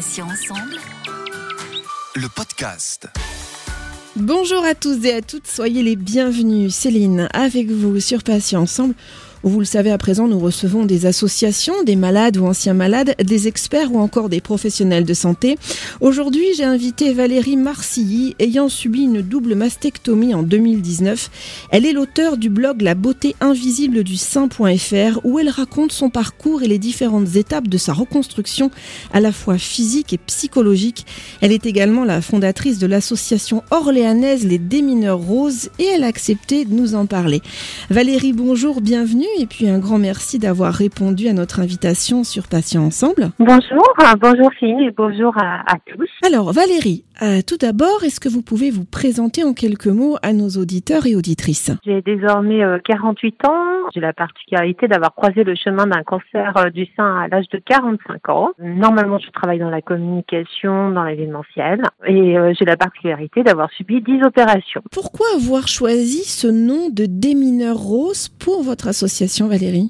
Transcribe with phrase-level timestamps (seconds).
[0.00, 0.78] Ensemble.
[2.16, 3.06] Le podcast.
[4.16, 6.74] Bonjour à tous et à toutes, soyez les bienvenus.
[6.74, 8.94] Céline, avec vous sur Patient Ensemble.
[9.42, 13.48] Vous le savez à présent, nous recevons des associations, des malades ou anciens malades, des
[13.48, 15.56] experts ou encore des professionnels de santé.
[16.02, 21.30] Aujourd'hui, j'ai invité Valérie Marcilly, ayant subi une double mastectomie en 2019.
[21.70, 26.62] Elle est l'auteur du blog La beauté invisible du sein.fr où elle raconte son parcours
[26.62, 28.70] et les différentes étapes de sa reconstruction,
[29.10, 31.06] à la fois physique et psychologique.
[31.40, 36.66] Elle est également la fondatrice de l'association orléanaise Les Démineurs Roses et elle a accepté
[36.66, 37.40] de nous en parler.
[37.88, 42.84] Valérie, bonjour, bienvenue et puis un grand merci d'avoir répondu à notre invitation sur Patients
[42.84, 43.30] Ensemble.
[43.38, 46.08] Bonjour, bonjour Phil et bonjour à, à tous.
[46.26, 50.32] Alors Valérie, euh, tout d'abord, est-ce que vous pouvez vous présenter en quelques mots à
[50.32, 51.70] nos auditeurs et auditrices?
[51.84, 53.64] J'ai désormais euh, 48 ans.
[53.94, 57.58] J'ai la particularité d'avoir croisé le chemin d'un cancer euh, du sein à l'âge de
[57.58, 58.50] 45 ans.
[58.58, 64.00] Normalement, je travaille dans la communication, dans l'événementiel et euh, j'ai la particularité d'avoir subi
[64.00, 64.82] 10 opérations.
[64.90, 69.19] Pourquoi avoir choisi ce nom de démineur rose pour votre association?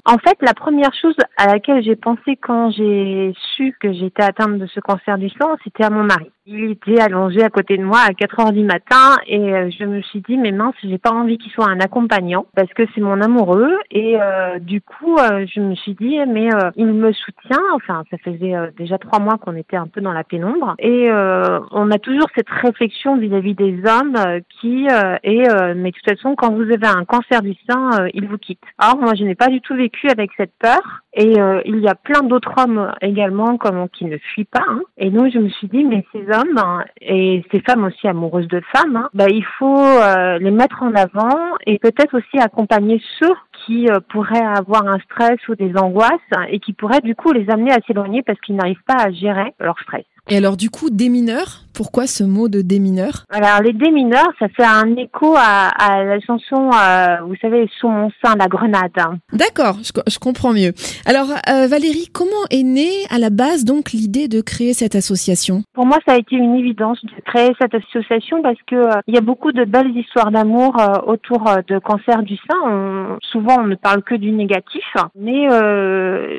[0.05, 4.57] En fait, la première chose à laquelle j'ai pensé quand j'ai su que j'étais atteinte
[4.57, 6.31] de ce cancer du sang, c'était à mon mari.
[6.47, 9.85] Il était allongé à côté de moi à 4 heures du matin et euh, je
[9.85, 13.01] me suis dit mais mince j'ai pas envie qu'il soit un accompagnant parce que c'est
[13.01, 17.13] mon amoureux et euh, du coup euh, je me suis dit mais euh, il me
[17.13, 20.73] soutient enfin ça faisait euh, déjà trois mois qu'on était un peu dans la pénombre
[20.79, 24.15] et on a toujours cette réflexion vis-à-vis des hommes
[24.59, 28.39] qui est mais de toute façon quand vous avez un cancer du sein il vous
[28.39, 28.63] quitte.
[28.79, 30.81] Alors moi je n'ai pas du tout vécu avec cette peur
[31.13, 31.33] et
[31.65, 34.81] il y a plein d'autres hommes également comme qui ne fuient pas hein.
[34.97, 38.61] et donc je me suis dit mais ces hein, et ces femmes aussi amoureuses de
[38.73, 43.33] femmes, hein, bah, il faut euh, les mettre en avant et peut-être aussi accompagner ceux
[43.65, 46.09] qui euh, pourraient avoir un stress ou des angoisses
[46.49, 49.53] et qui pourraient du coup les amener à s'éloigner parce qu'ils n'arrivent pas à gérer
[49.59, 50.05] leur stress.
[50.29, 53.25] Et alors du coup, démineur, pourquoi ce mot de démineur?
[53.31, 57.89] Alors les démineurs, ça fait un écho à, à la chanson, euh, vous savez, sous
[57.89, 58.91] mon sein, la grenade.
[58.99, 59.13] hein.
[59.33, 60.73] D'accord, je, co- je comprends mieux.
[61.07, 65.63] Alors euh, Valérie, comment est née à la base donc l'idée de créer cette association?
[65.73, 69.15] Pour moi, ça a été une évidence de créer cette association parce que euh, il
[69.15, 70.75] y a beaucoup de belles histoires d'amour
[71.07, 72.59] autour de cancer du sein.
[72.63, 74.85] On- souvent, on ne parle que du négatif,
[75.19, 75.47] mais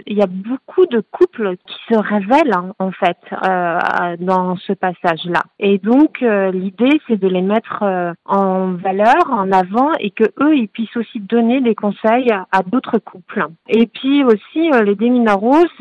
[0.07, 3.19] il y a beaucoup de couples qui se révèlent en fait
[4.21, 4.73] dans ce
[5.59, 10.25] Et donc, euh, l'idée, c'est de les mettre euh, en valeur, en avant, et que
[10.41, 13.47] eux, ils puissent aussi donner des conseils à, d'autres couples.
[13.69, 14.97] Et puis aussi, euh, les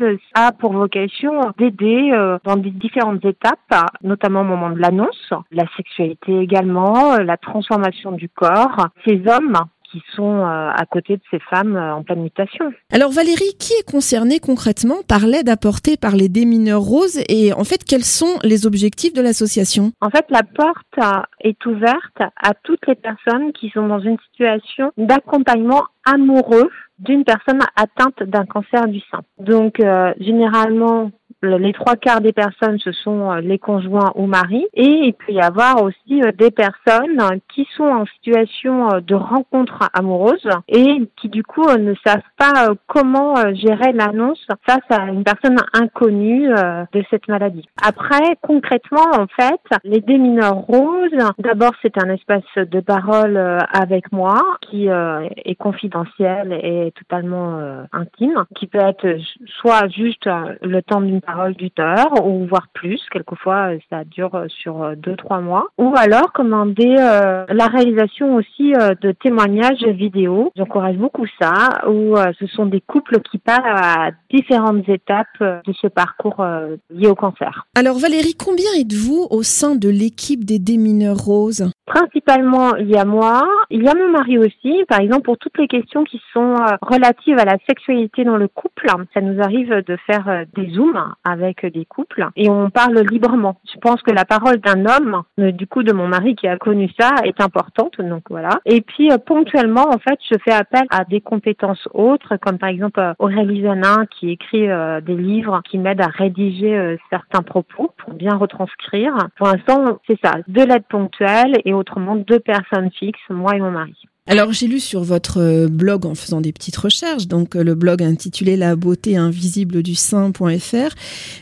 [0.00, 5.32] euh, a pour vocation d'aider euh, dans des différentes étapes, notamment au moment de l'annonce,
[5.50, 9.56] la sexualité également, la transformation du corps, ces hommes
[9.92, 12.72] qui sont euh, à côté de ces femmes euh, en pleine mutation.
[12.90, 17.64] Alors Valérie, qui est concerné concrètement par l'aide apportée par les démineurs roses et en
[17.64, 19.92] fait quels sont les objectifs de l'association?
[20.00, 24.16] En fait, la porte euh, est ouverte à toutes les personnes qui sont dans une
[24.30, 29.20] situation d'accompagnement amoureux d'une personne atteinte d'un cancer du sein.
[29.38, 31.10] Donc, euh, généralement, le-
[31.42, 34.66] les trois quarts des personnes, ce sont euh, les conjoints ou maris.
[34.74, 39.14] Et il peut y avoir aussi euh, des personnes euh, qui sont en situation de
[39.14, 45.24] rencontre amoureuse et qui, du coup, ne savent pas comment gérer l'annonce face à une
[45.24, 47.68] personne inconnue de cette maladie.
[47.82, 53.36] Après, concrètement, en fait, les démineurs roses, d'abord, c'est un espace de parole
[53.72, 57.58] avec moi qui est confidentiel et totalement
[57.92, 59.16] intime, qui peut être
[59.60, 60.28] soit juste
[60.62, 61.20] le temps d'une
[61.56, 63.00] d'une heure ou voire plus.
[63.10, 65.66] Quelquefois, ça dure sur euh, deux, trois mois.
[65.78, 70.52] Ou alors commander euh, la réalisation aussi euh, de témoignages vidéo.
[70.56, 75.86] J'encourage beaucoup ça, où ce sont des couples qui parlent à différentes étapes de ce
[75.86, 76.44] parcours
[76.90, 77.66] lié au cancer.
[77.76, 81.70] Alors Valérie, combien êtes-vous au sein de l'équipe des démineurs roses?
[81.92, 85.58] Principalement, il y a moi, il y a mon mari aussi, par exemple pour toutes
[85.58, 88.86] les questions qui sont euh, relatives à la sexualité dans le couple.
[89.12, 93.60] Ça nous arrive de faire euh, des zooms avec des couples et on parle librement.
[93.70, 96.56] Je pense que la parole d'un homme, euh, du coup de mon mari qui a
[96.56, 98.00] connu ça, est importante.
[98.00, 98.60] Donc voilà.
[98.64, 103.02] Et puis ponctuellement, en fait, je fais appel à des compétences autres, comme par exemple
[103.18, 104.66] Aurélie Zanin qui écrit
[105.02, 109.14] des livres qui m'aident à rédiger certains propos pour bien retranscrire.
[109.36, 113.70] Pour l'instant, c'est ça, de l'aide ponctuelle et autrement deux personnes fixes, moi et mon
[113.70, 113.94] mari.
[114.28, 117.74] Alors j'ai lu sur votre euh, blog en faisant des petites recherches, donc euh, le
[117.74, 120.94] blog intitulé La beauté invisible du sein.fr,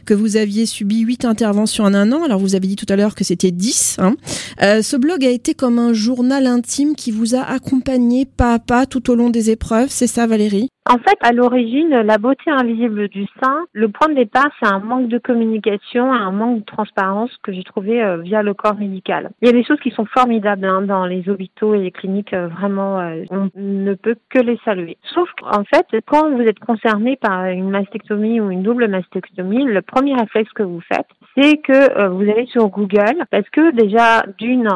[0.07, 2.25] que vous aviez subi huit interventions en un an.
[2.25, 3.99] Alors vous avez dit tout à l'heure que c'était 10.
[3.99, 4.17] Hein.
[4.63, 8.59] Euh, ce blog a été comme un journal intime qui vous a accompagné pas à
[8.59, 10.71] pas tout au long des épreuves, c'est ça Valérie?
[10.91, 14.81] En fait, à l'origine, la beauté invisible du sein, le point de départ, c'est un
[14.81, 19.31] manque de communication, un manque de transparence que j'ai trouvé euh, via le corps médical.
[19.41, 22.33] Il y a des choses qui sont formidables hein, dans les hôpitaux et les cliniques,
[22.33, 24.97] euh, vraiment, euh, on ne peut que les saluer.
[25.15, 29.83] Sauf qu'en fait, quand vous êtes concerné par une mastectomie ou une double mastectomie, le
[29.83, 31.07] premier réflexe que vous faites,
[31.37, 34.69] c'est que vous allez sur Google, parce que déjà, d'une,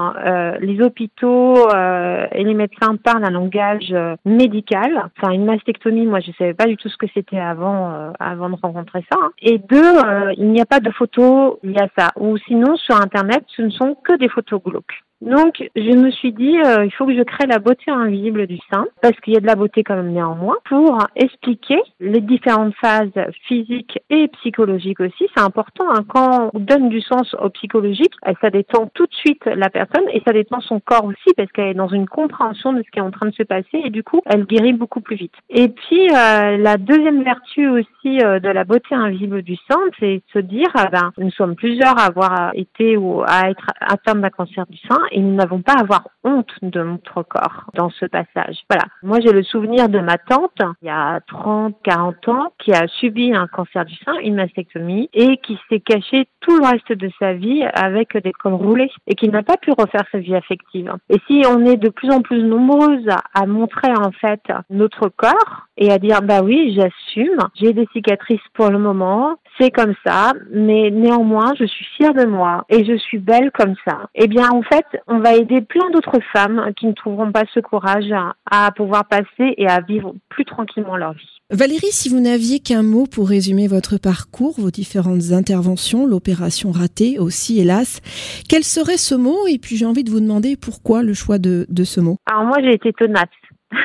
[0.60, 3.92] les hôpitaux et les médecins parlent un langage
[4.24, 5.10] médical.
[5.18, 8.56] Enfin, une mastectomie, moi, je savais pas du tout ce que c'était avant, avant de
[8.60, 9.18] rencontrer ça.
[9.40, 9.98] Et deux,
[10.36, 12.10] il n'y a pas de photos il y a ça.
[12.16, 15.02] Ou sinon, sur Internet, ce ne sont que des photos glauques.
[15.24, 18.58] Donc, je me suis dit, euh, il faut que je crée la beauté invisible du
[18.70, 22.74] sein, parce qu'il y a de la beauté quand même néanmoins, pour expliquer les différentes
[22.74, 23.10] phases
[23.48, 25.26] physiques et psychologiques aussi.
[25.34, 26.04] C'est important, hein.
[26.06, 30.04] quand on donne du sens au psychologique, euh, ça détend tout de suite la personne
[30.12, 32.98] et ça détend son corps aussi, parce qu'elle est dans une compréhension de ce qui
[32.98, 35.34] est en train de se passer et du coup, elle guérit beaucoup plus vite.
[35.48, 40.38] Et puis, euh, la deuxième vertu aussi de la beauté invisible du sein, c'est se
[40.38, 44.76] dire, ben, nous sommes plusieurs à avoir été ou à être atteints d'un cancer du
[44.86, 48.58] sein et nous n'avons pas à avoir honte de notre corps dans ce passage.
[48.68, 48.84] Voilà.
[49.02, 52.86] Moi, j'ai le souvenir de ma tante, il y a 30, 40 ans, qui a
[52.88, 57.10] subi un cancer du sein, une mastectomie, et qui s'est cachée tout le reste de
[57.18, 60.92] sa vie avec des cols roulés et qui n'a pas pu refaire sa vie affective.
[61.08, 65.66] Et si on est de plus en plus nombreuses à montrer en fait notre corps
[65.76, 70.32] et à dire bah oui, j'assume, j'ai des cicatrices pour le moment, c'est comme ça,
[70.50, 74.08] mais néanmoins, je suis fière de moi et je suis belle comme ça.
[74.14, 77.60] Eh bien, en fait, on va aider plein d'autres femmes qui ne trouveront pas ce
[77.60, 78.12] courage
[78.50, 81.28] à, pouvoir passer et à vivre plus tranquillement leur vie.
[81.50, 87.18] Valérie, si vous n'aviez qu'un mot pour résumer votre parcours, vos différentes interventions, l'opération ratée
[87.18, 88.00] aussi, hélas,
[88.48, 89.46] quel serait ce mot?
[89.46, 92.16] Et puis j'ai envie de vous demander pourquoi le choix de, de ce mot.
[92.26, 93.28] Alors moi, j'ai été tenace.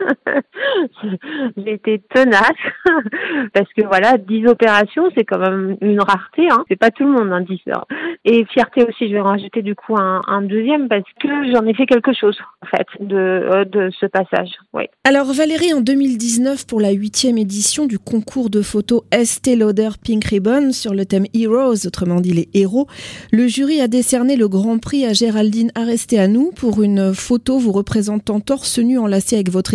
[1.66, 2.52] été tenace
[3.52, 6.48] parce que voilà, 10 opérations, c'est quand même une rareté.
[6.50, 6.64] Hein.
[6.68, 7.86] C'est pas tout le monde, hein, 10 heures.
[8.24, 11.74] Et fierté aussi, je vais rajouter du coup un, un deuxième parce que j'en ai
[11.74, 14.50] fait quelque chose en fait de, euh, de ce passage.
[14.72, 14.84] Oui.
[15.04, 20.24] Alors Valérie, en 2019, pour la huitième édition du concours de photos Estée Lauder Pink
[20.24, 22.86] Ribbon sur le thème Heroes, autrement dit les héros,
[23.32, 25.70] le jury a décerné le grand prix à Géraldine
[26.28, 29.65] nous pour une photo vous représentant torse nu enlacé avec votre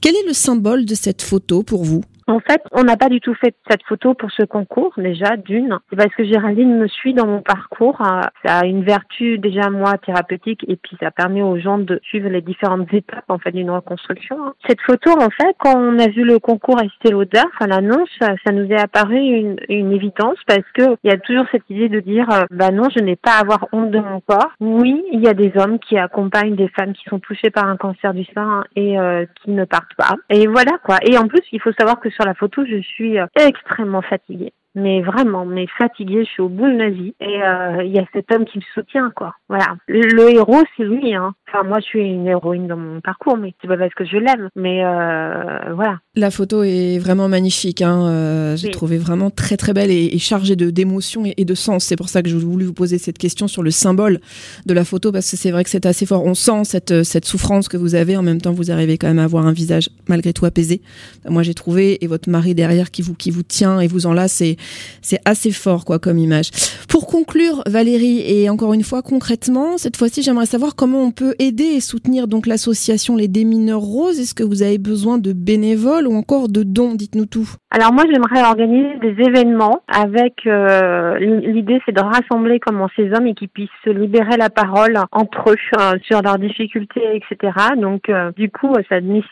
[0.00, 2.02] Quel est le symbole de cette photo pour vous?
[2.26, 5.78] En fait, on n'a pas du tout fait cette photo pour ce concours, déjà, d'une.
[5.96, 8.00] Parce que Géraldine me suit dans mon parcours.
[8.00, 12.00] Euh, ça a une vertu, déjà, moi, thérapeutique, et puis ça permet aux gens de
[12.02, 14.36] suivre les différentes étapes, en fait, d'une reconstruction.
[14.44, 14.54] Hein.
[14.68, 18.52] Cette photo, en fait, quand on a vu le concours Estée Lauder, enfin, l'annonce, ça
[18.52, 22.00] nous est apparu une, une évidence parce que il y a toujours cette idée de
[22.00, 24.50] dire, euh, bah non, je n'ai pas à avoir honte de mon corps.
[24.60, 27.76] Oui, il y a des hommes qui accompagnent des femmes qui sont touchées par un
[27.76, 30.14] cancer du sein et euh, qui ne partent pas.
[30.30, 30.98] Et voilà, quoi.
[31.02, 34.52] Et en plus, il faut savoir que sur la photo, je suis euh, extrêmement fatiguée
[34.76, 37.14] mais vraiment, mais fatiguée, je suis au bout de ma vie.
[37.18, 39.34] Et euh, il y a cet homme qui me soutient, quoi.
[39.48, 39.76] Voilà.
[39.88, 41.34] Le, héros, c'est lui, hein.
[41.48, 44.16] Enfin, moi, je suis une héroïne dans mon parcours, mais c'est pas parce que je
[44.16, 44.48] l'aime.
[44.56, 45.98] Mais euh, voilà.
[46.16, 47.82] La photo est vraiment magnifique.
[47.82, 48.08] Hein.
[48.08, 51.84] Euh, j'ai trouvé vraiment très très belle et, chargée de d'émotions et, de sens.
[51.84, 54.18] C'est pour ça que je voulais vous poser cette question sur le symbole
[54.66, 56.24] de la photo parce que c'est vrai que c'est assez fort.
[56.24, 58.16] On sent cette cette souffrance que vous avez.
[58.16, 60.82] En même temps, vous arrivez quand même à avoir un visage malgré tout apaisé.
[61.28, 64.40] Moi, j'ai trouvé et votre mari derrière qui vous qui vous tient et vous enlace.
[64.40, 64.56] Et
[65.00, 66.50] c'est assez fort quoi comme image.
[66.88, 71.35] Pour conclure, Valérie, et encore une fois concrètement, cette fois-ci, j'aimerais savoir comment on peut
[71.38, 74.18] aider et soutenir donc l'association Les Démineurs Roses.
[74.18, 76.94] Est-ce que vous avez besoin de bénévoles ou encore de dons?
[76.94, 77.48] Dites-nous tout.
[77.70, 83.26] Alors moi, j'aimerais organiser des événements avec euh, l'idée, c'est de rassembler comment ces hommes
[83.26, 87.52] et qu'ils puissent se libérer la parole entre eux euh, sur leurs difficultés, etc.
[87.76, 89.30] Donc euh, du coup, ça nécessite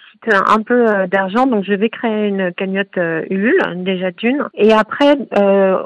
[0.49, 2.97] un peu d'argent, donc je vais créer une cagnotte
[3.29, 4.43] Ulule déjà d'une.
[4.55, 5.17] Et après,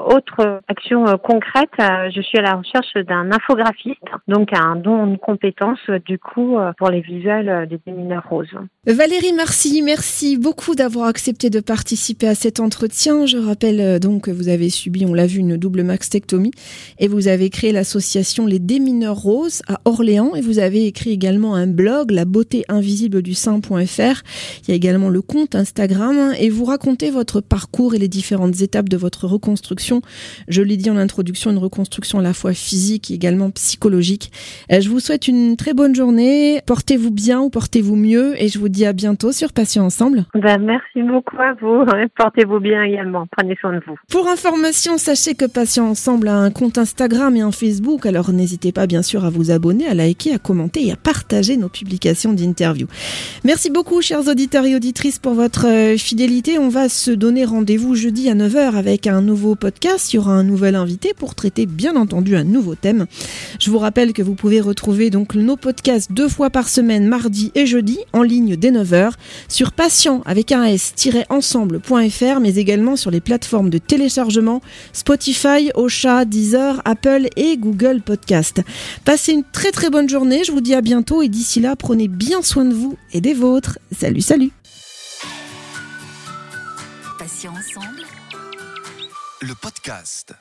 [0.05, 3.99] autre action concrète, je suis à la recherche d'un infographiste,
[4.29, 8.57] donc un don de compétences du coup pour les visuels des démineurs roses.
[8.91, 13.27] Valérie Marcy, merci beaucoup d'avoir accepté de participer à cet entretien.
[13.27, 16.49] Je rappelle euh, donc que vous avez subi, on l'a vu, une double mastectomie
[16.97, 21.53] et vous avez créé l'association Les Démineurs Roses à Orléans et vous avez écrit également
[21.53, 24.23] un blog, la beauté invisible du sein.fr.
[24.63, 28.59] Il y a également le compte Instagram et vous racontez votre parcours et les différentes
[28.61, 30.01] étapes de votre reconstruction.
[30.47, 34.31] Je l'ai dit en introduction, une reconstruction à la fois physique et également psychologique.
[34.71, 36.61] Euh, je vous souhaite une très bonne journée.
[36.65, 40.23] Portez-vous bien ou portez-vous mieux et je vous dis dis à bientôt sur Passion Ensemble.
[40.33, 41.83] Ben, merci beaucoup à vous.
[42.17, 43.25] Portez-vous bien également.
[43.29, 43.95] Prenez soin de vous.
[44.09, 48.05] Pour information, sachez que Passion Ensemble a un compte Instagram et un Facebook.
[48.05, 51.57] Alors n'hésitez pas bien sûr à vous abonner, à liker, à commenter et à partager
[51.57, 52.87] nos publications d'interviews.
[53.43, 56.57] Merci beaucoup, chers auditeurs et auditrices, pour votre euh, fidélité.
[56.57, 60.13] On va se donner rendez-vous jeudi à 9h avec un nouveau podcast.
[60.13, 63.07] Il y aura un nouvel invité pour traiter, bien entendu, un nouveau thème.
[63.59, 67.51] Je vous rappelle que vous pouvez retrouver donc nos podcasts deux fois par semaine, mardi
[67.55, 69.13] et jeudi, en ligne dès 9h,
[69.47, 74.61] sur patient avec un s-ensemble.fr, mais également sur les plateformes de téléchargement
[74.93, 78.61] Spotify, Ocha, Deezer, Apple et Google Podcast.
[79.05, 82.07] Passez une très très bonne journée, je vous dis à bientôt et d'ici là, prenez
[82.07, 83.79] bien soin de vous et des vôtres.
[83.97, 84.51] Salut, salut
[89.41, 90.33] Le podcast.